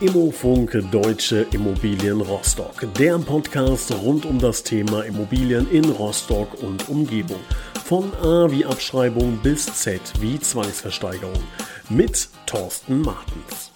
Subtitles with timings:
[0.00, 7.40] Immofunk Deutsche Immobilien Rostock, der Podcast rund um das Thema Immobilien in Rostock und Umgebung.
[7.84, 11.42] Von A wie Abschreibung bis Z wie Zwangsversteigerung
[11.90, 13.72] mit Thorsten Martens.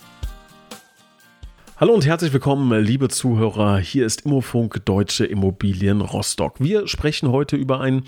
[1.76, 3.76] Hallo und herzlich willkommen, liebe Zuhörer.
[3.76, 6.54] Hier ist Immofunk Deutsche Immobilien Rostock.
[6.58, 8.04] Wir sprechen heute über ein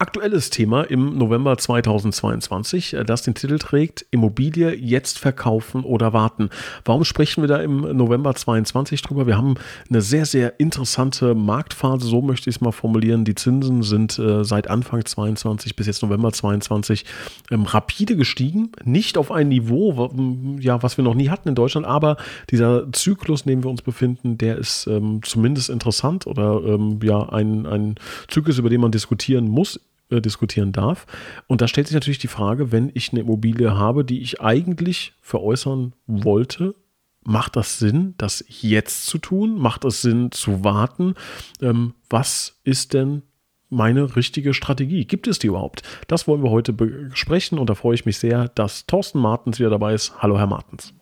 [0.00, 6.48] aktuelles Thema im November 2022, äh, das den Titel trägt Immobilie jetzt verkaufen oder warten.
[6.84, 9.26] Warum sprechen wir da im November 22 drüber?
[9.26, 9.54] Wir haben
[9.88, 13.24] eine sehr, sehr interessante Marktphase, so möchte ich es mal formulieren.
[13.24, 17.04] Die Zinsen sind äh, seit Anfang 22 bis jetzt November 22
[17.50, 18.72] ähm, rapide gestiegen.
[18.84, 22.16] Nicht auf ein Niveau, was wir noch nie hatten in Deutschland, aber
[22.50, 26.98] dieser Zyklus, in dem wir uns befinden, der ist ähm, zumindest interessant oder ähm,
[27.30, 27.94] ein, ein
[28.28, 29.78] Zyklus, über den man diskutieren muss
[30.10, 31.06] äh, diskutieren darf.
[31.46, 35.14] Und da stellt sich natürlich die Frage, wenn ich eine Immobilie habe, die ich eigentlich
[35.20, 36.74] veräußern wollte,
[37.22, 39.58] macht das Sinn, das jetzt zu tun?
[39.58, 41.14] Macht es Sinn zu warten?
[41.60, 43.22] Ähm, was ist denn
[43.68, 45.04] meine richtige Strategie?
[45.04, 45.82] Gibt es die überhaupt?
[46.08, 49.70] Das wollen wir heute besprechen und da freue ich mich sehr, dass Thorsten Martens wieder
[49.70, 50.14] dabei ist.
[50.18, 50.92] Hallo, Herr Martens.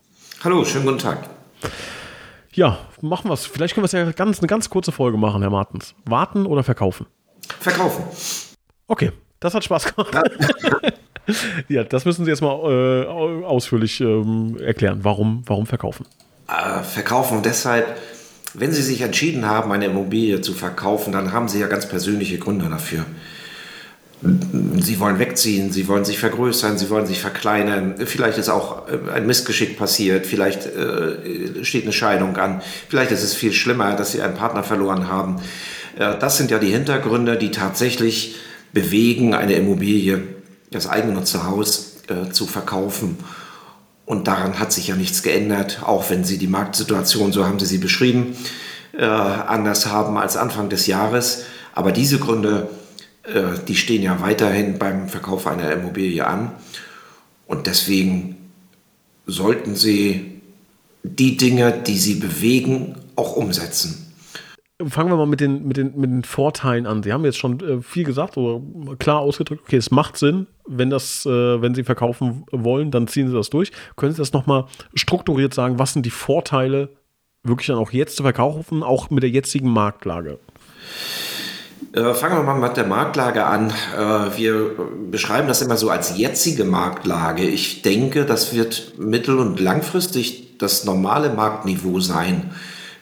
[0.44, 1.28] Hallo, schönen guten Tag.
[2.52, 3.46] Ja, machen wir es.
[3.46, 5.94] Vielleicht können wir es ja ganz, eine ganz kurze Folge machen, Herr Martens.
[6.04, 7.06] Warten oder verkaufen?
[7.60, 8.04] Verkaufen.
[8.88, 10.16] Okay, das hat Spaß gemacht.
[11.68, 13.06] ja, das müssen Sie jetzt mal äh,
[13.44, 15.00] ausführlich ähm, erklären.
[15.02, 16.06] Warum, warum verkaufen?
[16.48, 17.86] Äh, verkaufen deshalb,
[18.54, 22.38] wenn Sie sich entschieden haben, eine Immobilie zu verkaufen, dann haben Sie ja ganz persönliche
[22.38, 23.04] Gründe dafür.
[24.20, 27.94] Sie wollen wegziehen, Sie wollen sich vergrößern, Sie wollen sich verkleinern.
[28.04, 33.22] Vielleicht ist auch äh, ein Missgeschick passiert, vielleicht äh, steht eine Scheidung an, vielleicht ist
[33.22, 35.36] es viel schlimmer, dass Sie einen Partner verloren haben.
[35.96, 38.36] Äh, das sind ja die Hintergründe, die tatsächlich
[38.72, 40.22] bewegen, eine Immobilie,
[40.70, 43.18] das eigennutze Haus äh, zu verkaufen.
[44.04, 47.66] Und daran hat sich ja nichts geändert, auch wenn Sie die Marktsituation, so haben Sie
[47.66, 48.36] sie beschrieben,
[48.96, 51.44] äh, anders haben als Anfang des Jahres.
[51.74, 52.68] Aber diese Gründe,
[53.24, 56.52] äh, die stehen ja weiterhin beim Verkauf einer Immobilie an.
[57.46, 58.36] Und deswegen
[59.26, 60.40] sollten Sie
[61.02, 64.07] die Dinge, die Sie bewegen, auch umsetzen
[64.86, 67.02] fangen wir mal mit den, mit den, mit den Vorteilen an.
[67.02, 68.62] Sie haben jetzt schon äh, viel gesagt oder
[68.96, 73.28] klar ausgedrückt, okay, es macht Sinn, wenn das, äh, wenn Sie verkaufen wollen, dann ziehen
[73.28, 73.72] Sie das durch.
[73.96, 76.90] Können Sie das nochmal strukturiert sagen, was sind die Vorteile,
[77.42, 80.38] wirklich dann auch jetzt zu verkaufen, auch mit der jetzigen Marktlage?
[81.92, 83.70] Äh, fangen wir mal mit der Marktlage an.
[83.96, 84.76] Äh, wir
[85.10, 87.42] beschreiben das immer so als jetzige Marktlage.
[87.42, 92.50] Ich denke, das wird mittel- und langfristig das normale Marktniveau sein.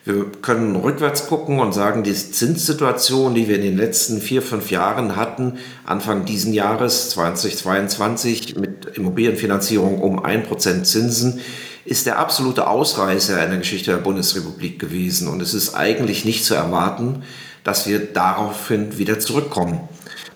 [0.06, 4.70] Wir können rückwärts gucken und sagen, die Zinssituation, die wir in den letzten vier, fünf
[4.70, 11.40] Jahren hatten, Anfang diesen Jahres 2022 mit Immobilienfinanzierung um ein Prozent Zinsen,
[11.84, 15.26] ist der absolute Ausreißer in der Geschichte der Bundesrepublik gewesen.
[15.26, 17.24] Und es ist eigentlich nicht zu erwarten,
[17.64, 19.88] dass wir daraufhin wieder zurückkommen.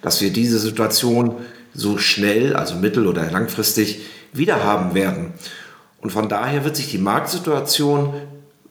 [0.02, 1.36] Dass wir diese Situation
[1.74, 4.00] so schnell, also mittel- oder langfristig,
[4.32, 5.32] wieder haben werden.
[6.00, 8.14] Und von daher wird sich die Marktsituation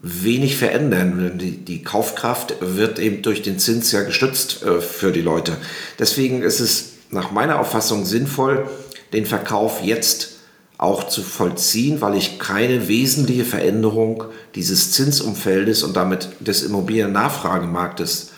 [0.02, 1.38] wenig verändern.
[1.38, 5.58] Die, die Kaufkraft wird eben durch den Zins ja gestützt äh, für die Leute.
[5.98, 8.70] Deswegen ist es nach meiner Auffassung sinnvoll,
[9.14, 10.40] den Verkauf jetzt
[10.78, 14.24] auch zu vollziehen, weil ich keine wesentliche Veränderung
[14.56, 18.32] dieses Zinsumfeldes und damit des Immobiliennachfragemarktes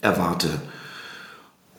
[0.00, 0.48] erwarte.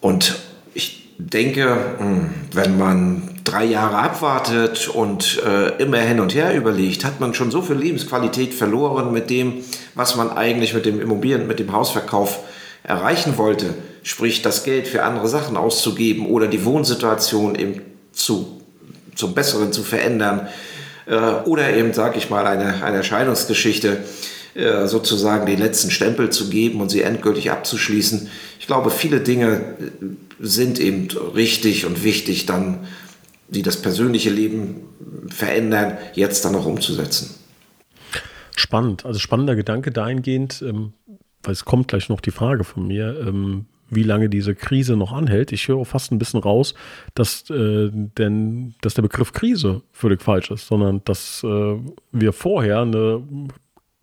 [0.02, 0.36] Und
[0.74, 7.04] ich denke, hm, wenn man drei Jahre abwartet und äh, immer hin und her überlegt,
[7.04, 9.64] hat man schon so viel Lebensqualität verloren mit dem,
[9.96, 12.40] was man eigentlich mit dem Immobilien, mit dem Hausverkauf
[12.84, 13.74] erreichen wollte.
[14.04, 18.62] Sprich, das Geld für andere Sachen auszugeben oder die Wohnsituation eben zu,
[19.16, 20.48] zum Besseren zu verändern.
[21.08, 21.16] Äh,
[21.46, 24.04] oder eben, sag ich mal, eine, eine Scheidungsgeschichte
[24.54, 28.30] äh, sozusagen den letzten Stempel zu geben und sie endgültig abzuschließen.
[28.59, 29.48] Ich glaube, viele Dinge
[29.80, 30.06] äh,
[30.40, 32.88] sind eben richtig und wichtig dann
[33.50, 34.82] die das persönliche Leben
[35.28, 37.36] verändern, jetzt dann noch umzusetzen.
[38.56, 40.94] Spannend, also spannender Gedanke dahingehend, ähm,
[41.44, 45.14] weil es kommt gleich noch die Frage von mir, ähm, wie lange diese Krise noch
[45.14, 45.52] anhält.
[45.52, 46.76] Ich höre fast ein bisschen raus,
[47.16, 51.76] dass, äh, denn, dass der Begriff Krise völlig falsch ist, sondern dass äh,
[52.12, 53.23] wir vorher eine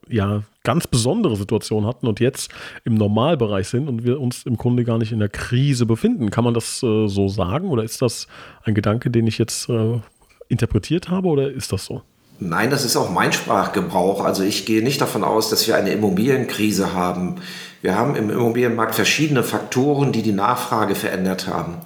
[0.08, 2.50] ja, ganz besondere Situation hatten und jetzt
[2.84, 6.30] im Normalbereich sind und wir uns im Grunde gar nicht in der Krise befinden.
[6.30, 8.26] Kann man das äh, so sagen oder ist das
[8.64, 10.00] ein Gedanke, den ich jetzt äh,
[10.48, 12.02] interpretiert habe oder ist das so?
[12.38, 14.22] Nein, das ist auch mein Sprachgebrauch.
[14.22, 17.36] Also ich gehe nicht davon aus, dass wir eine Immobilienkrise haben.
[17.80, 21.76] Wir haben im Immobilienmarkt verschiedene Faktoren, die die Nachfrage verändert haben,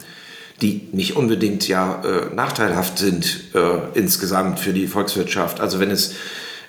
[0.61, 5.61] die nicht unbedingt ja äh, nachteilhaft sind äh, insgesamt für die Volkswirtschaft.
[5.61, 6.15] Also wenn es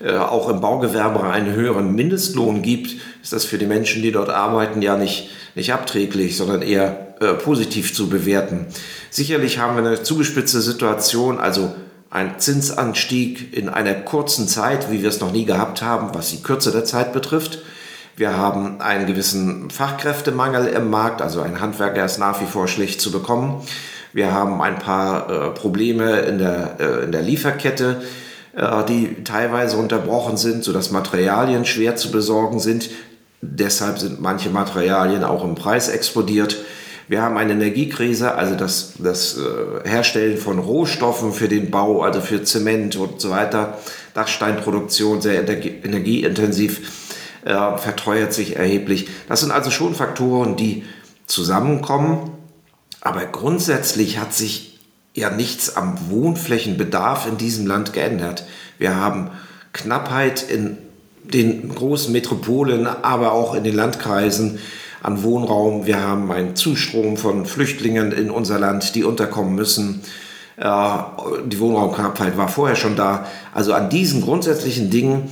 [0.03, 4.29] äh, auch im Baugewerbe einen höheren Mindestlohn gibt, ist das für die Menschen, die dort
[4.29, 8.67] arbeiten, ja nicht, nicht abträglich, sondern eher äh, positiv zu bewerten.
[9.09, 11.75] Sicherlich haben wir eine zugespitzte Situation, also
[12.09, 16.43] ein Zinsanstieg in einer kurzen Zeit, wie wir es noch nie gehabt haben, was die
[16.43, 17.59] Kürze der Zeit betrifft.
[18.17, 22.99] Wir haben einen gewissen Fachkräftemangel im Markt, also ein Handwerker ist nach wie vor schlecht
[22.99, 23.61] zu bekommen.
[24.13, 28.01] Wir haben ein paar äh, Probleme in der, äh, in der Lieferkette,
[28.55, 32.89] äh, die teilweise unterbrochen sind, sodass Materialien schwer zu besorgen sind.
[33.41, 36.57] Deshalb sind manche Materialien auch im Preis explodiert.
[37.07, 42.21] Wir haben eine Energiekrise, also das, das äh, Herstellen von Rohstoffen für den Bau, also
[42.21, 43.79] für Zement und so weiter,
[44.13, 49.09] Dachsteinproduktion sehr energieintensiv, äh, verteuert sich erheblich.
[49.27, 50.83] Das sind also schon Faktoren, die
[51.25, 52.31] zusammenkommen.
[53.01, 54.70] Aber grundsätzlich hat sich
[55.13, 58.45] ja nichts am Wohnflächenbedarf in diesem Land geändert.
[58.77, 59.31] Wir haben
[59.73, 60.77] Knappheit in
[61.23, 64.59] den großen Metropolen, aber auch in den Landkreisen
[65.03, 65.85] an Wohnraum.
[65.85, 70.01] Wir haben einen Zustrom von Flüchtlingen in unser Land, die unterkommen müssen.
[70.57, 73.25] Die Wohnraumknappheit war vorher schon da.
[73.53, 75.29] Also an diesen grundsätzlichen Dingen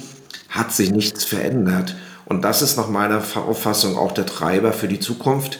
[0.50, 1.96] hat sich nichts verändert.
[2.26, 5.60] Und das ist nach meiner Auffassung auch der Treiber für die Zukunft,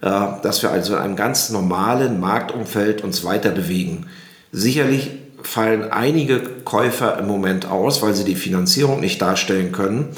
[0.00, 4.06] dass wir also in einem ganz normalen Marktumfeld uns weiter bewegen.
[4.52, 5.10] Sicherlich
[5.42, 10.08] fallen einige Käufer im Moment aus, weil sie die Finanzierung nicht darstellen können.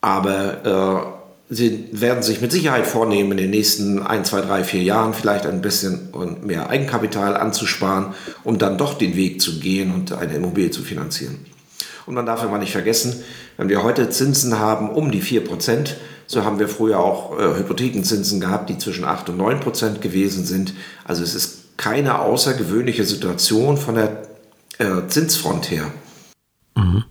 [0.00, 1.20] Aber
[1.52, 5.46] Sie werden sich mit Sicherheit vornehmen, in den nächsten ein, zwei, drei, vier Jahren vielleicht
[5.46, 6.10] ein bisschen
[6.44, 8.14] mehr Eigenkapital anzusparen,
[8.44, 11.44] um dann doch den Weg zu gehen und eine Immobilie zu finanzieren.
[12.06, 13.24] Und man darf immer nicht vergessen,
[13.56, 15.94] wenn wir heute Zinsen haben um die 4%,
[16.30, 20.74] so haben wir früher auch äh, Hypothekenzinsen gehabt, die zwischen 8 und 9% gewesen sind.
[21.02, 24.22] Also es ist keine außergewöhnliche Situation von der
[24.78, 25.90] äh, Zinsfront her.
[26.76, 27.02] Mhm.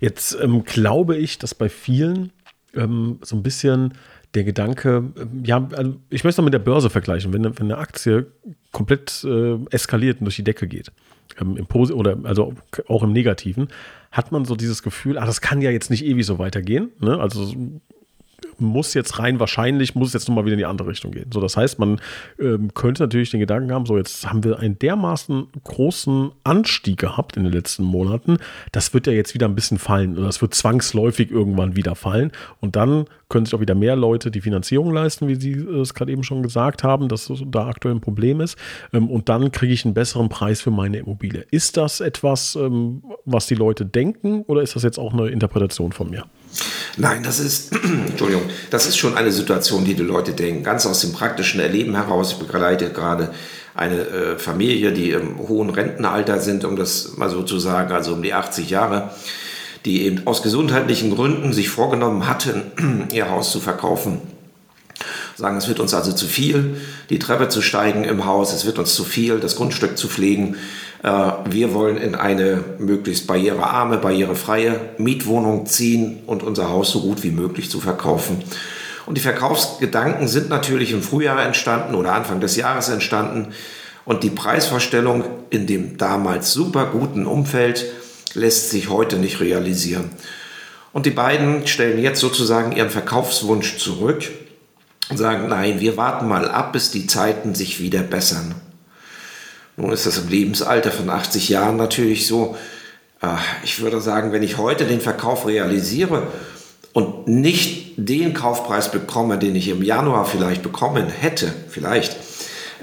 [0.00, 2.30] Jetzt ähm, glaube ich, dass bei vielen
[2.74, 3.94] ähm, so ein bisschen
[4.34, 7.78] der Gedanke, ähm, ja, also ich möchte es mit der Börse vergleichen, wenn, wenn eine
[7.78, 8.26] Aktie
[8.70, 10.92] komplett äh, eskaliert und durch die Decke geht,
[11.40, 12.52] ähm, im oder also
[12.86, 13.68] auch im Negativen,
[14.10, 16.90] hat man so dieses Gefühl, ah, das kann ja jetzt nicht ewig so weitergehen.
[17.00, 17.18] Ne?
[17.18, 17.50] Also
[18.58, 21.30] muss jetzt rein wahrscheinlich, muss jetzt nochmal wieder in die andere Richtung gehen.
[21.32, 22.00] So, das heißt, man
[22.38, 27.36] ähm, könnte natürlich den Gedanken haben, so jetzt haben wir einen dermaßen großen Anstieg gehabt
[27.36, 28.38] in den letzten Monaten,
[28.70, 32.32] das wird ja jetzt wieder ein bisschen fallen oder das wird zwangsläufig irgendwann wieder fallen
[32.60, 36.12] und dann können sich auch wieder mehr Leute die Finanzierung leisten, wie Sie es gerade
[36.12, 38.56] eben schon gesagt haben, dass da aktuell ein Problem ist
[38.92, 41.46] ähm, und dann kriege ich einen besseren Preis für meine Immobilie.
[41.50, 45.92] Ist das etwas, ähm, was die Leute denken oder ist das jetzt auch eine Interpretation
[45.92, 46.24] von mir?
[46.96, 47.72] Nein, das ist,
[48.08, 50.62] Entschuldigung, das ist schon eine Situation, die die Leute denken.
[50.62, 52.32] Ganz aus dem praktischen Erleben heraus.
[52.32, 53.32] Ich begleite gerade
[53.74, 58.12] eine äh, Familie, die im hohen Rentenalter sind, um das mal so zu sagen, also
[58.12, 59.10] um die 80 Jahre,
[59.84, 64.20] die eben aus gesundheitlichen Gründen sich vorgenommen hatten, ihr Haus zu verkaufen.
[65.36, 66.76] Sagen, es wird uns also zu viel,
[67.10, 70.56] die Treppe zu steigen im Haus, es wird uns zu viel, das Grundstück zu pflegen.
[71.02, 71.08] Äh,
[71.48, 77.30] wir wollen in eine möglichst barrierearme, barrierefreie Mietwohnung ziehen und unser Haus so gut wie
[77.30, 78.42] möglich zu verkaufen.
[79.06, 83.48] Und die Verkaufsgedanken sind natürlich im Frühjahr entstanden oder Anfang des Jahres entstanden.
[84.04, 87.86] Und die Preisvorstellung in dem damals super guten Umfeld
[88.34, 90.10] lässt sich heute nicht realisieren.
[90.92, 94.30] Und die beiden stellen jetzt sozusagen ihren Verkaufswunsch zurück
[95.08, 98.54] und sagen, nein, wir warten mal ab, bis die Zeiten sich wieder bessern.
[99.76, 102.56] Nun ist das im Lebensalter von 80 Jahren natürlich so.
[103.20, 106.26] Äh, ich würde sagen, wenn ich heute den Verkauf realisiere
[106.92, 112.16] und nicht den Kaufpreis bekomme, den ich im Januar vielleicht bekommen hätte, vielleicht,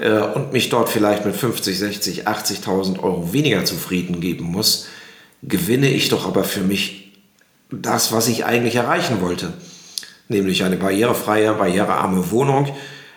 [0.00, 4.86] äh, und mich dort vielleicht mit 50, 60, 80.000 Euro weniger zufrieden geben muss,
[5.42, 7.12] gewinne ich doch aber für mich
[7.70, 9.52] das, was ich eigentlich erreichen wollte.
[10.30, 12.68] Nämlich eine barrierefreie, barrierearme Wohnung,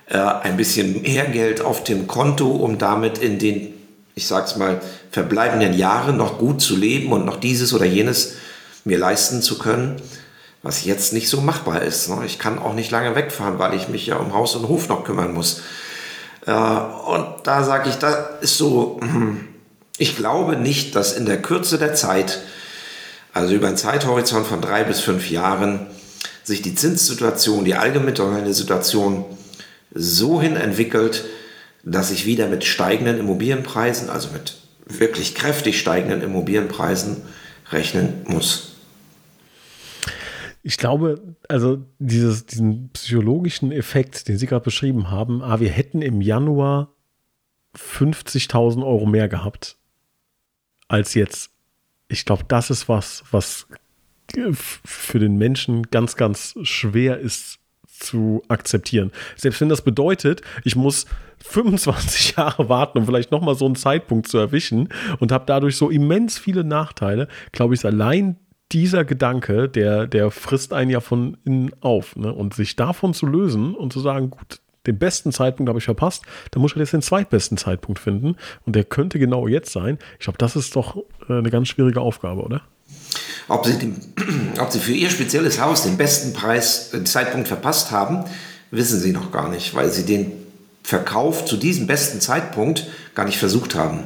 [0.09, 3.71] äh, ein bisschen mehr Geld auf dem Konto, um damit in den,
[4.15, 8.33] ich sag's mal, verbleibenden Jahren noch gut zu leben und noch dieses oder jenes
[8.83, 10.01] mir leisten zu können,
[10.63, 12.09] was jetzt nicht so machbar ist.
[12.09, 12.23] Ne?
[12.25, 15.03] Ich kann auch nicht lange wegfahren, weil ich mich ja um Haus und Hof noch
[15.03, 15.61] kümmern muss.
[16.47, 18.99] Äh, und da sage ich, da ist so,
[19.99, 22.39] ich glaube nicht, dass in der Kürze der Zeit,
[23.33, 25.87] also über einen Zeithorizont von drei bis fünf Jahren,
[26.43, 29.25] sich die Zinssituation, die allgemeine Situation
[29.93, 31.25] so hin entwickelt,
[31.83, 37.21] dass ich wieder mit steigenden Immobilienpreisen, also mit wirklich kräftig steigenden Immobilienpreisen
[37.71, 38.73] rechnen muss.
[40.65, 46.01] Ich glaube, also dieses, diesen psychologischen Effekt, den Sie gerade beschrieben haben, ah, wir hätten
[46.01, 46.93] im Januar
[47.77, 49.77] 50.000 Euro mehr gehabt
[50.87, 51.51] als jetzt.
[52.07, 53.67] Ich glaube, das ist was, was
[54.53, 59.11] für den Menschen ganz, ganz schwer ist zu akzeptieren.
[59.35, 61.05] Selbst wenn das bedeutet, ich muss
[61.43, 65.89] 25 Jahre warten, um vielleicht nochmal so einen Zeitpunkt zu erwischen und habe dadurch so
[65.89, 68.37] immens viele Nachteile, glaube ich, ist allein
[68.71, 72.15] dieser Gedanke, der, der frisst einen ja von innen auf.
[72.15, 72.33] Ne?
[72.33, 76.23] Und sich davon zu lösen und zu sagen, gut, den besten Zeitpunkt habe ich verpasst,
[76.51, 78.35] dann muss ich jetzt den zweitbesten Zeitpunkt finden.
[78.65, 79.97] Und der könnte genau jetzt sein.
[80.19, 80.97] Ich glaube, das ist doch
[81.29, 82.61] äh, eine ganz schwierige Aufgabe, oder?
[83.47, 83.95] Ob sie, den,
[84.59, 88.25] ob sie für ihr spezielles Haus den besten Preis, den Zeitpunkt verpasst haben,
[88.71, 90.31] wissen sie noch gar nicht, weil sie den
[90.83, 94.03] Verkauf zu diesem besten Zeitpunkt gar nicht versucht haben.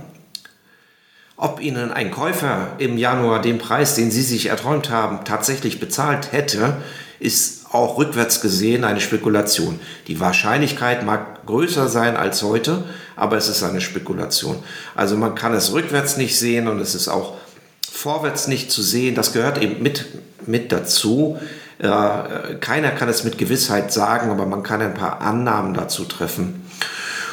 [1.35, 6.31] Ob ihnen ein Käufer im Januar den Preis, den sie sich erträumt haben, tatsächlich bezahlt
[6.31, 6.81] hätte,
[7.19, 9.79] ist auch rückwärts gesehen eine Spekulation.
[10.07, 12.83] Die Wahrscheinlichkeit mag größer sein als heute,
[13.15, 14.57] aber es ist eine Spekulation.
[14.95, 17.33] Also man kann es rückwärts nicht sehen und es ist auch
[17.91, 19.15] vorwärts nicht zu sehen.
[19.15, 20.05] Das gehört eben mit,
[20.45, 21.39] mit dazu.
[21.79, 26.65] Äh, keiner kann es mit Gewissheit sagen, aber man kann ein paar Annahmen dazu treffen.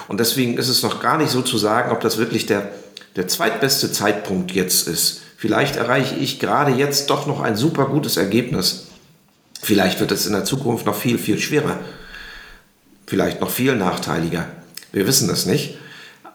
[0.09, 2.71] Und deswegen ist es noch gar nicht so zu sagen, ob das wirklich der,
[3.17, 5.23] der zweitbeste Zeitpunkt jetzt ist.
[5.37, 8.87] Vielleicht erreiche ich gerade jetzt doch noch ein super gutes Ergebnis.
[9.65, 11.79] Vielleicht wird es in der Zukunft noch viel, viel schwerer.
[13.07, 14.47] Vielleicht noch viel nachteiliger.
[14.93, 15.79] Wir wissen es nicht.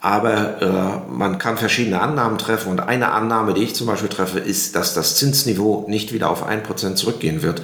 [0.02, 2.72] Aber äh, man kann verschiedene Annahmen treffen.
[2.72, 6.50] Und eine Annahme, die ich zum Beispiel treffe, ist, dass das Zinsniveau nicht wieder auf
[6.50, 7.62] 1% zurückgehen wird.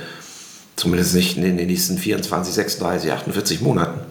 [0.75, 4.01] Zumindest nicht in den nächsten 24, 36, 48 Monaten.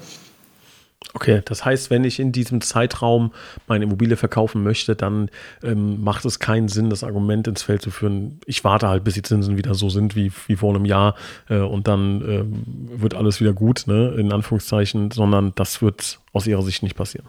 [1.12, 3.32] Okay, das heißt, wenn ich in diesem Zeitraum
[3.68, 5.30] meine Immobilie verkaufen möchte, dann
[5.62, 8.40] ähm, macht es keinen Sinn, das Argument ins Feld zu führen.
[8.46, 11.14] Ich warte halt, bis die Zinsen wieder so sind wie, wie vor einem Jahr
[11.48, 16.46] äh, und dann äh, wird alles wieder gut, ne, in Anführungszeichen, sondern das wird aus
[16.46, 17.28] Ihrer Sicht nicht passieren.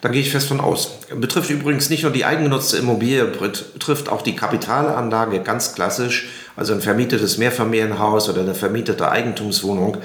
[0.00, 1.00] Da gehe ich fest von aus.
[1.14, 6.80] Betrifft übrigens nicht nur die eigengenutzte Immobilie, betrifft auch die Kapitalanlage ganz klassisch, also ein
[6.80, 9.98] vermietetes Mehrfamilienhaus oder eine vermietete Eigentumswohnung.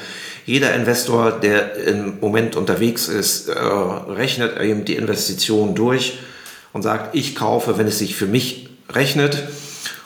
[0.51, 6.19] Jeder Investor, der im Moment unterwegs ist, äh, rechnet eben die Investition durch
[6.73, 9.43] und sagt, ich kaufe, wenn es sich für mich rechnet.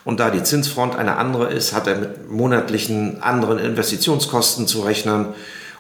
[0.04, 5.30] Und da die Zinsfront eine andere ist, hat er mit monatlichen anderen Investitionskosten zu rechnen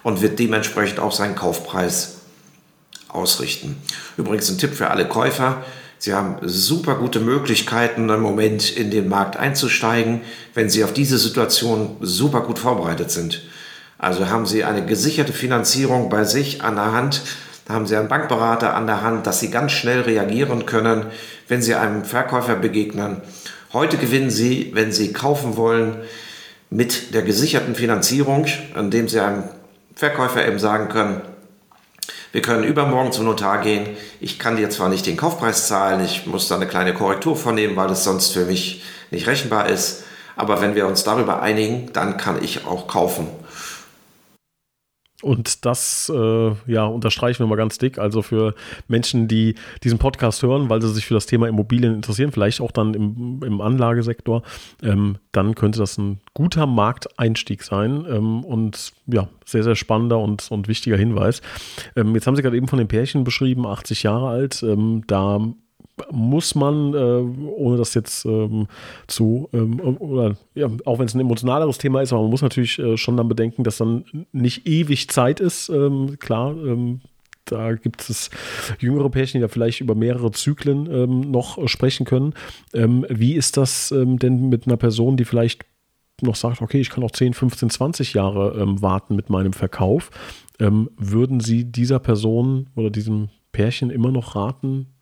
[0.01, 2.15] und wird dementsprechend auch seinen Kaufpreis
[3.07, 3.77] ausrichten.
[4.17, 5.63] Übrigens ein Tipp für alle Käufer.
[5.99, 10.21] Sie haben super gute Möglichkeiten im Moment in den Markt einzusteigen,
[10.55, 13.43] wenn Sie auf diese Situation super gut vorbereitet sind.
[13.97, 17.21] Also haben Sie eine gesicherte Finanzierung bei sich an der Hand,
[17.69, 21.07] haben Sie einen Bankberater an der Hand, dass Sie ganz schnell reagieren können,
[21.47, 23.21] wenn Sie einem Verkäufer begegnen.
[23.73, 25.97] Heute gewinnen Sie, wenn Sie kaufen wollen,
[26.69, 29.43] mit der gesicherten Finanzierung, indem Sie einem
[29.95, 31.21] Verkäufer eben sagen können,
[32.35, 33.87] wir können übermorgen zum Notar gehen.
[34.19, 37.77] Ich kann dir zwar nicht den Kaufpreis zahlen, ich muss da eine kleine Korrektur vornehmen,
[37.77, 40.03] weil es sonst für mich nicht rechenbar ist.
[40.35, 43.27] Aber wenn wir uns darüber einigen, dann kann ich auch kaufen.
[45.25, 47.97] Und das äh, ja, unterstreichen wir mal ganz dick.
[47.97, 48.53] Also für
[48.87, 52.71] Menschen, die diesen Podcast hören, weil sie sich für das Thema Immobilien interessieren, vielleicht auch
[52.71, 54.43] dann im, im Anlagesektor,
[54.83, 58.05] ähm, dann könnte das ein guter Markteinstieg sein.
[58.07, 61.41] Ähm, und ja, sehr, sehr spannender und, und wichtiger Hinweis.
[61.95, 64.61] Ähm, jetzt haben Sie gerade eben von den Pärchen beschrieben, 80 Jahre alt.
[64.61, 65.39] Ähm, da
[66.11, 68.67] muss man, äh, ohne das jetzt ähm,
[69.07, 72.79] zu, ähm, oder ja, auch wenn es ein emotionaleres Thema ist, aber man muss natürlich
[72.79, 75.69] äh, schon dann bedenken, dass dann nicht ewig Zeit ist.
[75.69, 77.01] Ähm, klar, ähm,
[77.45, 78.29] da gibt es
[78.79, 82.33] jüngere Pärchen, die da vielleicht über mehrere Zyklen ähm, noch sprechen können.
[82.73, 85.63] Ähm, wie ist das denn mit einer Person, die vielleicht
[86.21, 90.11] noch sagt, okay, ich kann auch 10, 15, 20 Jahre warten mit meinem Verkauf?
[90.57, 94.94] würden Sie dieser Person oder diesem Pärchen immer noch raten,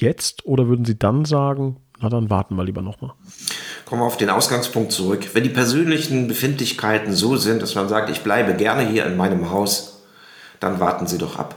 [0.00, 3.12] jetzt oder würden Sie dann sagen, na dann warten wir lieber nochmal?
[3.84, 5.30] Kommen wir auf den Ausgangspunkt zurück.
[5.34, 9.50] Wenn die persönlichen Befindlichkeiten so sind, dass man sagt, ich bleibe gerne hier in meinem
[9.50, 10.02] Haus,
[10.60, 11.54] dann warten Sie doch ab.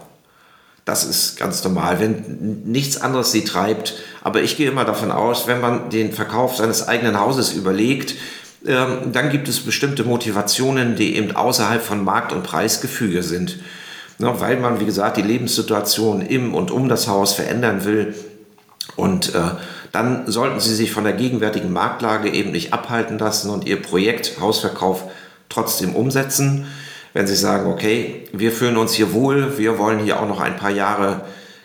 [0.86, 3.96] Das ist ganz normal, wenn nichts anderes Sie treibt.
[4.24, 8.16] Aber ich gehe immer davon aus, wenn man den Verkauf seines eigenen Hauses überlegt,
[8.66, 13.60] ähm, dann gibt es bestimmte Motivationen, die eben außerhalb von Markt- und Preisgefüge sind.
[14.20, 18.16] Ne, weil man, wie gesagt, die Lebenssituation im und um das Haus verändern will.
[18.96, 19.42] Und äh,
[19.92, 24.40] dann sollten Sie sich von der gegenwärtigen Marktlage eben nicht abhalten lassen und Ihr Projekt
[24.40, 25.04] Hausverkauf
[25.50, 26.66] trotzdem umsetzen.
[27.14, 30.58] Wenn Sie sagen, okay, wir fühlen uns hier wohl, wir wollen hier auch noch ein
[30.58, 31.22] paar Jahre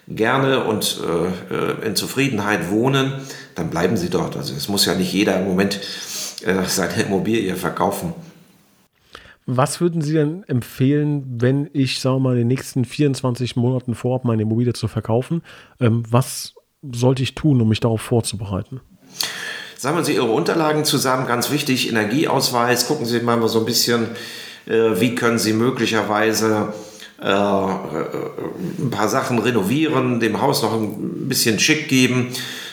[0.09, 1.00] gerne und
[1.50, 3.14] äh, äh in Zufriedenheit wohnen,
[3.54, 4.37] dann bleiben Sie dort.
[4.37, 5.80] Also es muss ja nicht jeder im Moment
[6.44, 8.12] äh, seine Immobilie verkaufen.
[9.46, 13.94] Was würden Sie denn empfehlen, wenn ich, sagen wir mal, in den nächsten 24 Monaten
[13.94, 15.42] vorhabe, meine Immobilie zu verkaufen?
[15.80, 16.54] Ähm, was
[16.92, 18.80] sollte ich tun, um mich darauf vorzubereiten?
[19.76, 24.06] Sammeln Sie Ihre Unterlagen zusammen, ganz wichtig, Energieausweis, gucken Sie mal so ein bisschen,
[24.66, 26.72] äh, wie können Sie möglicherweise
[27.20, 32.28] äh, ein paar Sachen renovieren, dem Haus noch ein bisschen schick geben.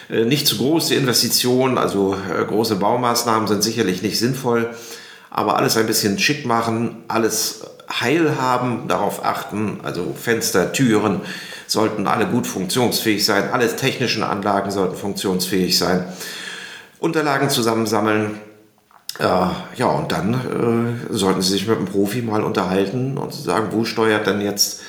[0.10, 4.70] Äh, nicht zu große Investitionen, also äh, große Baumaßnahmen sind sicherlich nicht sinnvoll,
[5.30, 11.22] aber alles ein bisschen schick machen, alles heil haben, darauf achten, also Fenster, Türen
[11.68, 16.06] sollten alle gut funktionsfähig sein, alle technischen Anlagen sollten funktionsfähig sein,
[17.00, 18.40] Unterlagen zusammensammeln,
[19.20, 20.34] äh, ja, und dann
[21.10, 24.82] äh, sollten Sie sich mit einem Profi mal unterhalten und sagen, wo steuert denn jetzt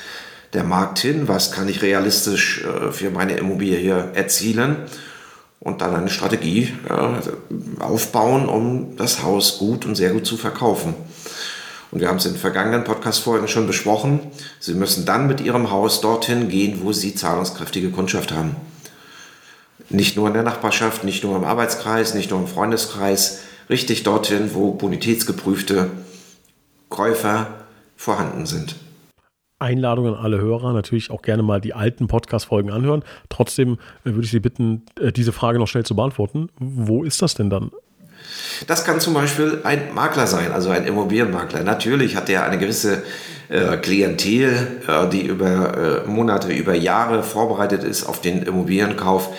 [0.53, 1.27] der Markt hin?
[1.27, 4.77] Was kann ich realistisch äh, für meine Immobilie hier erzielen?
[5.61, 10.95] Und dann eine Strategie äh, aufbauen, um das Haus gut und sehr gut zu verkaufen.
[11.91, 14.19] Und wir haben es in vergangenen Podcast-Folgen schon besprochen.
[14.59, 18.55] Sie müssen dann mit Ihrem Haus dorthin gehen, wo Sie zahlungskräftige Kundschaft haben.
[19.89, 24.51] Nicht nur in der Nachbarschaft, nicht nur im Arbeitskreis, nicht nur im Freundeskreis, richtig dorthin,
[24.53, 25.91] wo bonitätsgeprüfte
[26.89, 27.47] Käufer
[27.97, 28.75] vorhanden sind.
[29.61, 33.03] Einladung an alle Hörer, natürlich auch gerne mal die alten Podcast-Folgen anhören.
[33.29, 36.49] Trotzdem äh, würde ich Sie bitten, äh, diese Frage noch schnell zu beantworten.
[36.59, 37.71] Wo ist das denn dann?
[38.67, 41.63] Das kann zum Beispiel ein Makler sein, also ein Immobilienmakler.
[41.63, 43.03] Natürlich hat er eine gewisse
[43.49, 49.29] äh, Klientel, äh, die über äh, Monate, über Jahre vorbereitet ist auf den Immobilienkauf.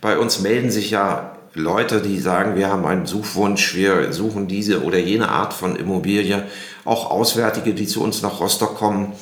[0.00, 4.82] Bei uns melden sich ja Leute, die sagen, wir haben einen Suchwunsch, wir suchen diese
[4.82, 6.44] oder jene Art von Immobilie.
[6.84, 9.12] Auch Auswärtige, die zu uns nach Rostock kommen,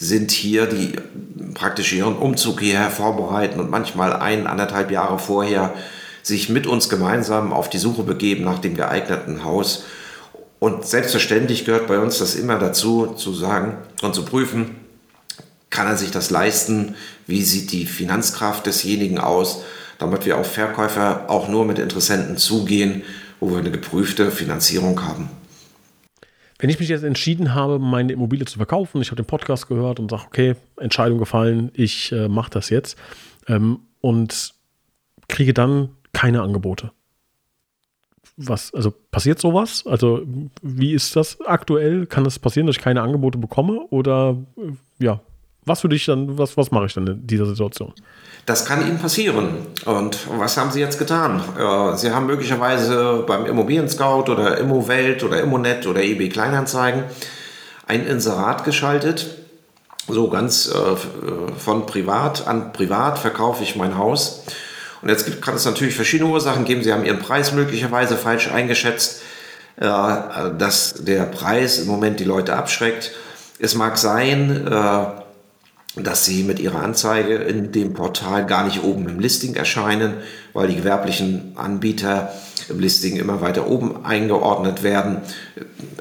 [0.00, 0.94] sind hier, die
[1.54, 5.74] praktisch ihren Umzug hierher vorbereiten und manchmal ein, anderthalb Jahre vorher
[6.22, 9.84] sich mit uns gemeinsam auf die Suche begeben nach dem geeigneten Haus.
[10.58, 14.74] Und selbstverständlich gehört bei uns das immer dazu, zu sagen und zu prüfen,
[15.70, 16.96] kann er sich das leisten?
[17.28, 19.62] Wie sieht die Finanzkraft desjenigen aus?
[20.00, 23.02] damit wir auf Verkäufer auch nur mit Interessenten zugehen,
[23.38, 25.28] wo wir eine geprüfte Finanzierung haben.
[26.60, 29.98] Wenn ich mich jetzt entschieden habe, meine Immobilie zu verkaufen, ich habe den Podcast gehört
[29.98, 32.98] und sage, okay, Entscheidung gefallen, ich äh, mache das jetzt
[33.48, 34.52] ähm, und
[35.26, 36.92] kriege dann keine Angebote.
[38.36, 39.86] Was, also passiert sowas?
[39.86, 40.22] Also
[40.60, 42.06] wie ist das aktuell?
[42.06, 43.86] Kann es das passieren, dass ich keine Angebote bekomme?
[43.88, 45.20] Oder äh, ja,
[45.64, 47.92] was würde ich dann, was, was mache ich dann in dieser Situation?
[48.46, 49.66] Das kann Ihnen passieren.
[49.84, 51.42] Und was haben Sie jetzt getan?
[51.58, 57.04] Äh, Sie haben möglicherweise beim Immobilien Scout oder Immowelt oder Immonet oder eBay Kleinanzeigen
[57.86, 59.26] ein Inserat geschaltet.
[60.08, 60.96] So ganz äh,
[61.58, 64.44] von privat an privat verkaufe ich mein Haus.
[65.02, 66.82] Und jetzt kann es natürlich verschiedene Ursachen geben.
[66.82, 69.22] Sie haben Ihren Preis möglicherweise falsch eingeschätzt,
[69.76, 69.86] äh,
[70.58, 73.12] dass der Preis im Moment die Leute abschreckt.
[73.58, 74.66] Es mag sein,
[75.96, 80.14] dass sie mit ihrer Anzeige in dem Portal gar nicht oben im Listing erscheinen,
[80.52, 82.32] weil die gewerblichen Anbieter
[82.68, 85.18] im Listing immer weiter oben eingeordnet werden,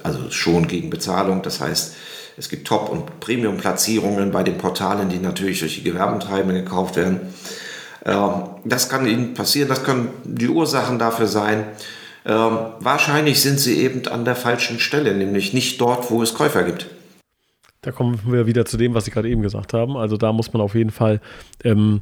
[0.03, 1.41] also schon gegen Bezahlung.
[1.41, 1.95] Das heißt,
[2.37, 7.19] es gibt Top- und Premium-Platzierungen bei den Portalen, die natürlich durch die Gewerbentreibenden gekauft werden.
[8.05, 11.65] Ähm, das kann Ihnen passieren, das können die Ursachen dafür sein.
[12.25, 16.63] Ähm, wahrscheinlich sind Sie eben an der falschen Stelle, nämlich nicht dort, wo es Käufer
[16.63, 16.87] gibt.
[17.81, 19.95] Da kommen wir wieder zu dem, was Sie gerade eben gesagt haben.
[19.95, 21.21] Also da muss man auf jeden Fall
[21.63, 22.01] ähm,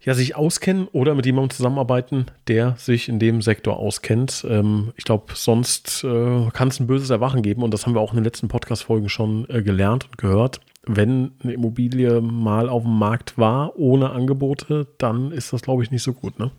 [0.00, 4.46] ja, sich auskennen oder mit jemandem zusammenarbeiten, der sich in dem Sektor auskennt.
[4.48, 8.00] Ähm, ich glaube, sonst äh, kann es ein böses Erwachen geben und das haben wir
[8.00, 10.60] auch in den letzten Podcast-Folgen schon äh, gelernt und gehört.
[10.86, 15.90] Wenn eine Immobilie mal auf dem Markt war ohne Angebote, dann ist das, glaube ich,
[15.90, 16.50] nicht so gut, ne?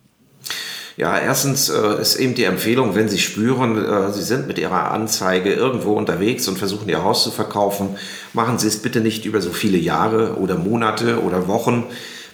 [0.99, 4.91] Ja, erstens äh, ist eben die Empfehlung, wenn Sie spüren, äh, Sie sind mit Ihrer
[4.91, 7.95] Anzeige irgendwo unterwegs und versuchen Ihr Haus zu verkaufen,
[8.33, 11.85] machen Sie es bitte nicht über so viele Jahre oder Monate oder Wochen.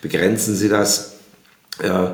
[0.01, 1.13] Begrenzen Sie das.
[1.83, 2.07] Äh,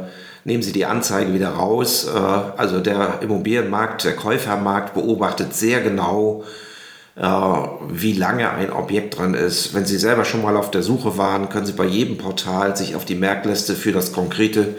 [0.43, 2.09] nehmen Sie die Anzeige wieder raus.
[2.13, 6.43] Äh, also der Immobilienmarkt, der Käufermarkt beobachtet sehr genau,
[7.15, 9.73] äh, wie lange ein Objekt dran ist.
[9.73, 12.97] Wenn Sie selber schon mal auf der Suche waren, können Sie bei jedem Portal sich
[12.97, 14.75] auf die Merkliste für das konkrete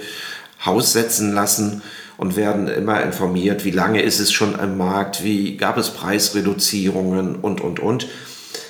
[0.65, 1.83] Haus setzen lassen
[2.17, 7.37] und werden immer informiert, wie lange ist es schon am Markt, wie gab es Preisreduzierungen
[7.37, 8.07] und, und, und.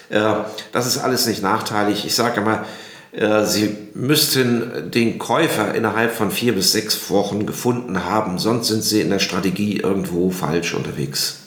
[0.08, 0.34] Äh,
[0.72, 2.04] das ist alles nicht nachteilig.
[2.06, 2.64] Ich sage immer,
[3.12, 8.82] äh, Sie müssten den Käufer innerhalb von vier bis sechs Wochen gefunden haben, sonst sind
[8.82, 11.40] Sie in der Strategie irgendwo falsch unterwegs.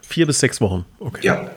[0.00, 1.26] Vier bis sechs Wochen, okay.
[1.26, 1.50] Ja.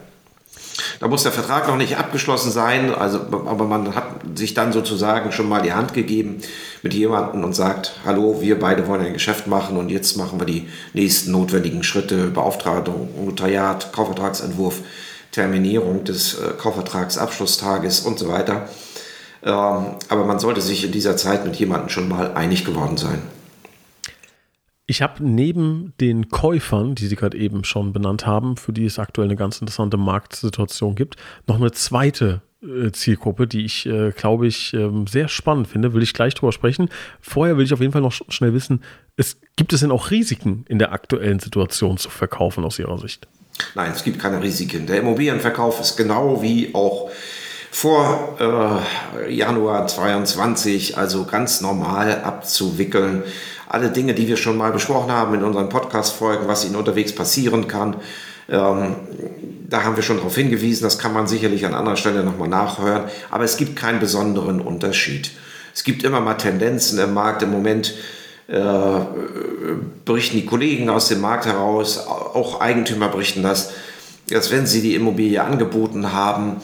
[0.99, 4.05] Da muss der Vertrag noch nicht abgeschlossen sein, also, aber man hat
[4.35, 6.41] sich dann sozusagen schon mal die Hand gegeben
[6.83, 10.45] mit jemandem und sagt, hallo, wir beide wollen ein Geschäft machen und jetzt machen wir
[10.45, 14.81] die nächsten notwendigen Schritte, Beauftragung, Notariat, Kaufvertragsentwurf,
[15.31, 18.69] Terminierung des äh, Kaufvertragsabschlusstages und so weiter.
[19.43, 23.21] Ähm, aber man sollte sich in dieser Zeit mit jemandem schon mal einig geworden sein.
[24.87, 28.99] Ich habe neben den Käufern, die Sie gerade eben schon benannt haben, für die es
[28.99, 31.15] aktuell eine ganz interessante Marktsituation gibt,
[31.47, 35.93] noch eine zweite äh, Zielgruppe, die ich, äh, glaube ich, äh, sehr spannend finde.
[35.93, 36.89] Will ich gleich drüber sprechen.
[37.19, 38.83] Vorher will ich auf jeden Fall noch schnell wissen,
[39.17, 43.27] es, gibt es denn auch Risiken in der aktuellen Situation zu verkaufen aus Ihrer Sicht?
[43.73, 44.85] Nein, es gibt keine Risiken.
[44.85, 47.09] Der Immobilienverkauf ist genau wie auch
[47.75, 53.23] vor äh, Januar 22, also ganz normal abzuwickeln.
[53.67, 57.67] Alle Dinge, die wir schon mal besprochen haben in unseren Podcast-Folgen, was Ihnen unterwegs passieren
[57.67, 57.97] kann,
[58.47, 58.95] ähm,
[59.67, 63.09] da haben wir schon darauf hingewiesen, das kann man sicherlich an anderer Stelle nochmal nachhören,
[63.29, 65.31] aber es gibt keinen besonderen Unterschied.
[65.73, 67.43] Es gibt immer mal Tendenzen im Markt.
[67.43, 67.93] Im Moment
[68.47, 68.61] äh,
[70.05, 73.73] berichten die Kollegen aus dem Markt heraus, auch Eigentümer berichten das,
[74.29, 76.61] dass wenn sie die Immobilie angeboten haben,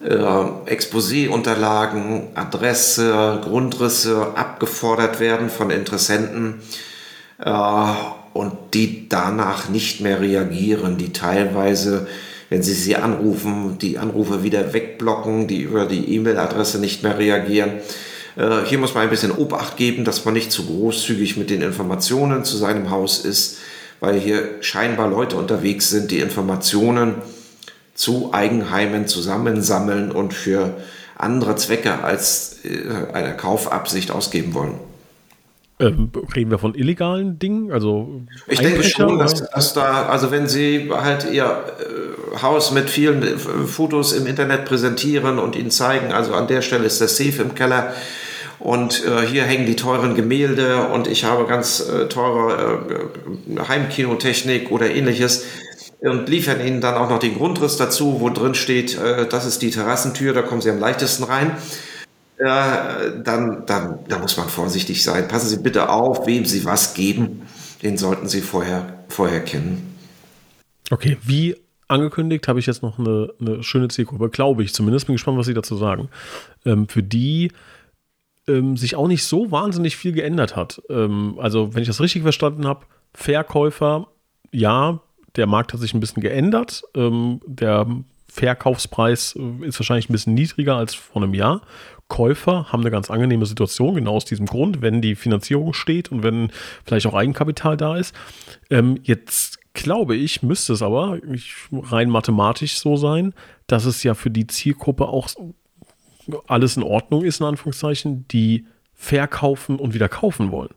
[0.00, 6.60] äh, Exposé-Unterlagen, Adresse, Grundrisse abgefordert werden von Interessenten
[7.38, 7.52] äh,
[8.32, 12.06] und die danach nicht mehr reagieren, die teilweise,
[12.48, 17.72] wenn sie sie anrufen, die Anrufe wieder wegblocken, die über die E-Mail-Adresse nicht mehr reagieren.
[18.36, 21.62] Äh, hier muss man ein bisschen Obacht geben, dass man nicht zu großzügig mit den
[21.62, 23.58] Informationen zu seinem Haus ist,
[23.98, 27.16] weil hier scheinbar Leute unterwegs sind, die Informationen
[27.98, 30.76] zu Eigenheimen zusammensammeln und für
[31.16, 34.74] andere Zwecke als äh, eine Kaufabsicht ausgeben wollen.
[35.80, 37.72] Ähm, reden wir von illegalen Dingen?
[37.72, 42.88] Also ich denke schon, dass, dass, da, also wenn Sie halt Ihr äh, Haus mit
[42.88, 47.08] vielen äh, Fotos im Internet präsentieren und Ihnen zeigen, also an der Stelle ist der
[47.08, 47.94] Safe im Keller
[48.60, 53.10] und äh, hier hängen die teuren Gemälde und ich habe ganz teure
[53.68, 55.44] Heimkinotechnik oder ähnliches,
[56.00, 59.62] und liefern Ihnen dann auch noch den Grundriss dazu, wo drin steht, äh, das ist
[59.62, 61.56] die Terrassentür, da kommen Sie am leichtesten rein.
[62.38, 65.26] Äh, dann, dann da muss man vorsichtig sein.
[65.26, 67.42] Passen Sie bitte auf, wem Sie was geben.
[67.82, 69.96] Den sollten Sie vorher, vorher kennen.
[70.90, 71.56] Okay, wie
[71.88, 75.06] angekündigt habe ich jetzt noch eine, eine schöne Zielgruppe, glaube ich zumindest.
[75.06, 76.08] Bin gespannt, was Sie dazu sagen.
[76.64, 77.50] Ähm, für die
[78.46, 80.80] ähm, sich auch nicht so wahnsinnig viel geändert hat.
[80.88, 84.08] Ähm, also, wenn ich das richtig verstanden habe, Verkäufer,
[84.52, 85.00] ja,
[85.36, 86.82] der Markt hat sich ein bisschen geändert.
[86.94, 87.86] Ähm, der
[88.28, 91.62] Verkaufspreis äh, ist wahrscheinlich ein bisschen niedriger als vor einem Jahr.
[92.08, 96.22] Käufer haben eine ganz angenehme Situation, genau aus diesem Grund, wenn die Finanzierung steht und
[96.22, 96.50] wenn
[96.84, 98.14] vielleicht auch Eigenkapital da ist.
[98.70, 101.18] Ähm, jetzt glaube ich, müsste es aber
[101.72, 103.34] rein mathematisch so sein,
[103.66, 105.28] dass es ja für die Zielgruppe auch
[106.46, 110.74] alles in Ordnung ist, in Anführungszeichen, die verkaufen und wieder kaufen wollen.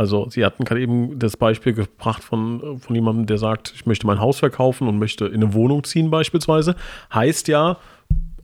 [0.00, 4.06] Also Sie hatten gerade eben das Beispiel gebracht von, von jemandem, der sagt, ich möchte
[4.06, 6.74] mein Haus verkaufen und möchte in eine Wohnung ziehen beispielsweise.
[7.12, 7.76] Heißt ja,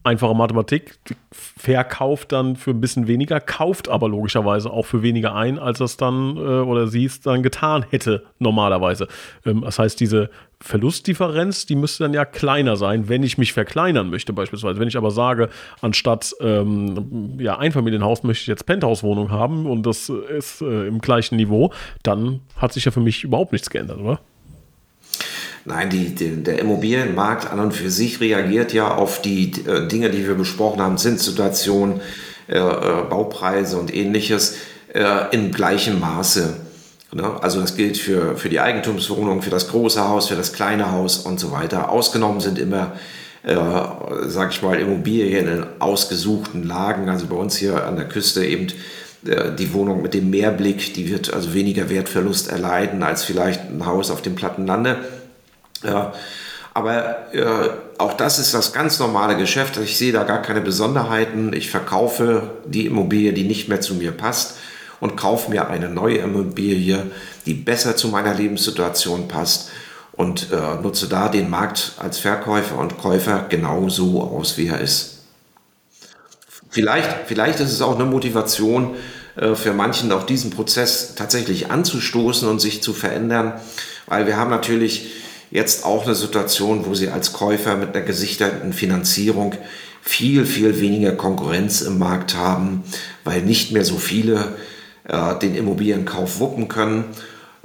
[0.07, 0.99] einfache Mathematik,
[1.33, 5.97] verkauft dann für ein bisschen weniger, kauft aber logischerweise auch für weniger ein, als es
[5.97, 9.09] dann äh, oder sie es dann getan hätte normalerweise.
[9.45, 14.09] Ähm, das heißt, diese Verlustdifferenz, die müsste dann ja kleiner sein, wenn ich mich verkleinern
[14.09, 14.81] möchte beispielsweise.
[14.81, 15.51] Wenn ich aber sage,
[15.83, 21.37] anstatt ähm, ja, Einfamilienhaus möchte ich jetzt Penthouse-Wohnung haben und das ist äh, im gleichen
[21.37, 24.21] Niveau, dann hat sich ja für mich überhaupt nichts geändert, oder?
[25.69, 30.11] Nein, die, die, der Immobilienmarkt an und für sich reagiert ja auf die äh, Dinge,
[30.11, 32.01] die wir besprochen haben, Zinssituation,
[32.47, 34.59] äh, äh, Baupreise und ähnliches
[34.95, 36.55] äh, in gleichem Maße.
[37.13, 37.43] Ne?
[37.43, 41.19] Also das gilt für, für die Eigentumswohnung, für das große Haus, für das kleine Haus
[41.19, 41.91] und so weiter.
[41.91, 42.93] Ausgenommen sind immer,
[43.43, 43.57] äh,
[44.27, 47.09] sage ich mal, Immobilien in ausgesuchten Lagen.
[47.09, 48.69] Also bei uns hier an der Küste eben
[49.27, 53.85] äh, die Wohnung mit dem Meerblick, die wird also weniger Wertverlust erleiden als vielleicht ein
[53.85, 54.99] Haus auf dem Plattenlande.
[55.83, 56.13] Ja,
[56.75, 59.79] aber äh, auch das ist das ganz normale Geschäft.
[59.79, 61.53] Ich sehe da gar keine Besonderheiten.
[61.55, 64.57] Ich verkaufe die Immobilie, die nicht mehr zu mir passt
[65.01, 67.07] und kaufe mir eine neue Immobilie,
[67.47, 69.71] die besser zu meiner Lebenssituation passt
[70.13, 74.81] und äh, nutze da den Markt als Verkäufer und Käufer genau so aus, wie er
[74.81, 75.19] ist.
[76.71, 78.97] Vielleicht, vielleicht ist es auch eine Motivation
[79.37, 83.55] äh, für manchen, auch diesen Prozess tatsächlich anzustoßen und sich zu verändern,
[84.07, 85.11] weil wir haben natürlich
[85.51, 89.55] jetzt auch eine Situation, wo sie als Käufer mit einer gesicherten Finanzierung
[90.03, 92.85] viel, viel weniger Konkurrenz im Markt haben,
[93.25, 94.57] weil nicht mehr so viele
[95.05, 97.05] äh, den Immobilienkauf wuppen können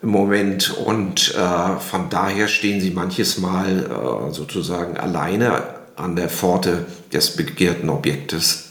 [0.02, 5.64] im Moment und äh, von daher stehen sie manches Mal äh, sozusagen alleine
[5.96, 8.70] an der Pforte des begehrten Objektes.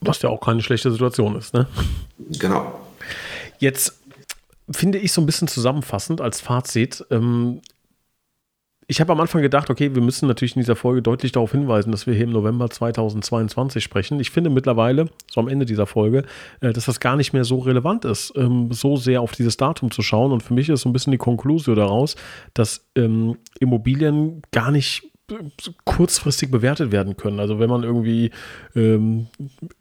[0.00, 1.66] Was ja auch keine schlechte Situation ist, ne?
[2.38, 2.80] Genau.
[3.58, 3.99] Jetzt
[4.70, 7.60] finde ich so ein bisschen zusammenfassend als Fazit, ähm,
[8.90, 11.92] ich habe am Anfang gedacht, okay, wir müssen natürlich in dieser Folge deutlich darauf hinweisen,
[11.92, 14.18] dass wir hier im November 2022 sprechen.
[14.18, 16.24] Ich finde mittlerweile, so am Ende dieser Folge,
[16.60, 19.92] äh, dass das gar nicht mehr so relevant ist, ähm, so sehr auf dieses Datum
[19.92, 20.32] zu schauen.
[20.32, 22.16] Und für mich ist so ein bisschen die Konklusion daraus,
[22.52, 25.09] dass ähm, Immobilien gar nicht
[25.84, 27.40] kurzfristig bewertet werden können.
[27.40, 28.30] Also wenn man irgendwie
[28.74, 29.28] ähm,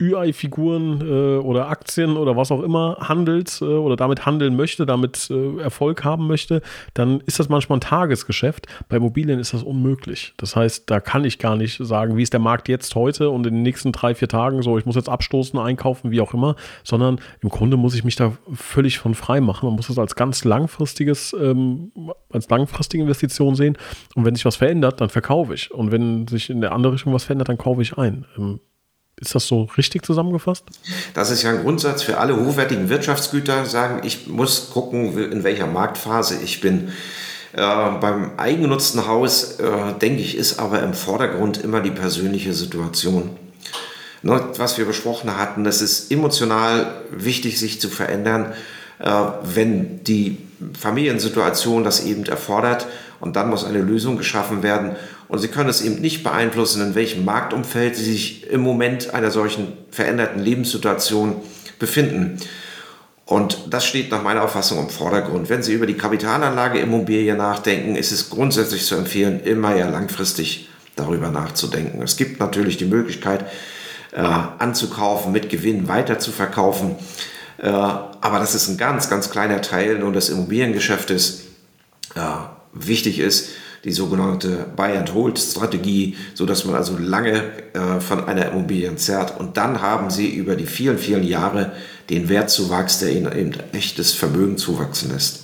[0.02, 5.30] UI-Figuren äh, oder Aktien oder was auch immer handelt äh, oder damit handeln möchte, damit
[5.30, 6.62] äh, Erfolg haben möchte,
[6.94, 8.68] dann ist das manchmal ein Tagesgeschäft.
[8.88, 10.34] Bei Immobilien ist das unmöglich.
[10.38, 13.46] Das heißt, da kann ich gar nicht sagen, wie ist der Markt jetzt heute und
[13.46, 16.56] in den nächsten drei, vier Tagen so, ich muss jetzt abstoßen, einkaufen, wie auch immer,
[16.84, 19.68] sondern im Grunde muss ich mich da völlig von frei machen.
[19.68, 21.92] Man muss das als ganz langfristiges, ähm,
[22.32, 23.78] als langfristige Investition sehen.
[24.16, 25.72] Und wenn sich was verändert, dann verkaufe kaufe ich.
[25.72, 28.26] Und wenn sich in der andere Richtung was verändert, dann kaufe ich ein.
[28.38, 28.60] Ähm,
[29.22, 30.66] ist das so richtig zusammengefasst?
[31.14, 35.68] Das ist ja ein Grundsatz für alle hochwertigen Wirtschaftsgüter, sagen, ich muss gucken, in welcher
[35.68, 36.90] Marktphase ich bin.
[37.54, 37.58] Äh,
[38.00, 43.32] beim eigengenutzten Haus, äh, denke ich, ist aber im Vordergrund immer die persönliche Situation.
[44.22, 48.54] Ne, was wir besprochen hatten, es ist emotional wichtig, sich zu verändern,
[49.00, 49.10] äh,
[49.44, 50.38] wenn die
[50.78, 52.86] Familiensituation das eben erfordert
[53.20, 54.96] und dann muss eine Lösung geschaffen werden.
[55.28, 59.32] Und Sie können es eben nicht beeinflussen, in welchem Marktumfeld Sie sich im Moment einer
[59.32, 61.36] solchen veränderten Lebenssituation
[61.78, 62.38] befinden.
[63.26, 65.50] Und das steht nach meiner Auffassung im Vordergrund.
[65.50, 70.70] Wenn Sie über die Kapitalanlage Immobilie nachdenken, ist es grundsätzlich zu empfehlen, immer ja langfristig
[70.96, 72.02] darüber nachzudenken.
[72.02, 73.46] Es gibt natürlich die Möglichkeit,
[74.12, 76.96] äh, anzukaufen, mit Gewinn weiter zu verkaufen.
[77.60, 81.44] Äh, aber das ist ein ganz, ganz kleiner Teil nur des Immobiliengeschäftes.
[82.16, 82.20] Äh,
[82.74, 83.50] wichtig ist
[83.84, 89.40] die sogenannte Buy-and-Hold-Strategie, sodass man also lange äh, von einer Immobilie zerrt.
[89.40, 91.72] Und dann haben sie über die vielen, vielen Jahre
[92.10, 95.44] den Wertzuwachs, der ihnen eben echtes Vermögen zuwachsen lässt.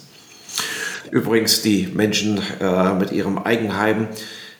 [1.11, 4.07] Übrigens die Menschen äh, mit ihrem Eigenheim,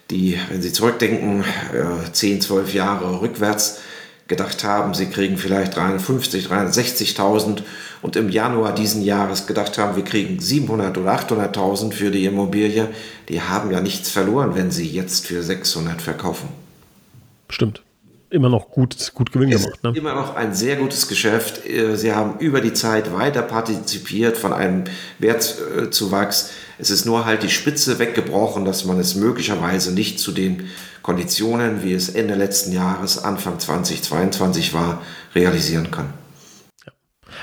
[0.10, 3.80] die, wenn sie zurückdenken, äh, 10, 12 Jahre rückwärts,
[4.28, 7.62] gedacht haben, sie kriegen vielleicht 350, 360.000
[8.06, 12.89] und im Januar diesen Jahres gedacht haben, wir kriegen 700 oder 800.000 für die Immobilie,
[13.30, 16.50] die haben ja nichts verloren, wenn sie jetzt für 600 verkaufen.
[17.50, 17.82] Stimmt.
[18.30, 19.84] Immer noch gut, gut Gewinn es gemacht.
[19.84, 19.94] Ne?
[19.96, 21.62] Immer noch ein sehr gutes Geschäft.
[21.96, 24.84] Sie haben über die Zeit weiter partizipiert von einem
[25.18, 26.52] Wertzuwachs.
[26.78, 30.70] Es ist nur halt die Spitze weggebrochen, dass man es möglicherweise nicht zu den
[31.02, 35.02] Konditionen, wie es Ende letzten Jahres, Anfang 2022 war,
[35.34, 36.13] realisieren kann.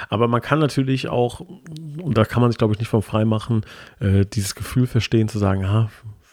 [0.08, 3.24] Aber man kann natürlich auch, und da kann man sich, glaube ich, nicht von frei
[3.24, 3.62] machen,
[4.00, 5.90] äh, dieses Gefühl verstehen, zu sagen, ah,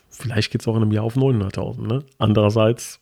[0.09, 1.87] vielleicht geht es auch in einem Jahr auf 900.000.
[1.87, 2.03] Ne?
[2.17, 2.99] Andererseits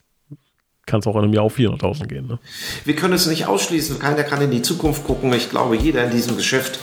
[0.85, 2.27] kann es auch in einem Jahr auf 400.000 gehen.
[2.27, 2.39] Ne?
[2.85, 3.99] Wir können es nicht ausschließen.
[3.99, 5.33] Keiner kann in die Zukunft gucken.
[5.33, 6.79] Ich glaube, jeder in diesem Geschäft,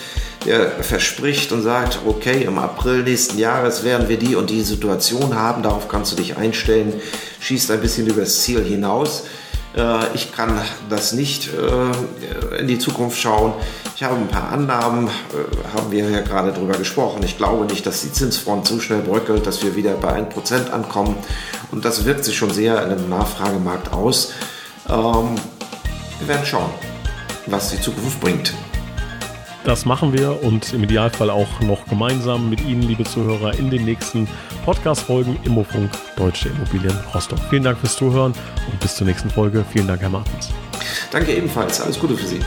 [0.80, 5.62] verspricht und sagt, okay, im April nächsten Jahres werden wir die und die Situation haben.
[5.62, 6.92] Darauf kannst du dich einstellen.
[7.40, 9.24] Schießt ein bisschen übers Ziel hinaus.
[9.76, 13.52] Äh, ich kann das nicht äh, in die Zukunft schauen.
[13.96, 17.22] Ich habe ein paar Annahmen, äh, haben wir ja gerade drüber gesprochen.
[17.24, 21.16] Ich glaube nicht, dass die Zinsfront so schnell bröckelt, dass wir wieder bei 1% ankommen.
[21.70, 24.32] Und das wirkt sich schon sehr in dem Nachfragemarkt aus.
[24.88, 25.34] Ähm,
[26.18, 26.70] wir werden schauen,
[27.46, 28.54] was die Zukunft bringt.
[29.64, 33.86] Das machen wir und im Idealfall auch noch gemeinsam mit Ihnen, liebe Zuhörer, in den
[33.86, 34.28] nächsten
[34.66, 37.38] Podcast-Folgen Immofunk Deutsche Immobilien Rostock.
[37.48, 38.34] Vielen Dank fürs Zuhören
[38.70, 39.64] und bis zur nächsten Folge.
[39.72, 40.50] Vielen Dank, Herr Martens.
[41.10, 41.80] Danke ebenfalls.
[41.80, 42.40] Alles Gute für Sie.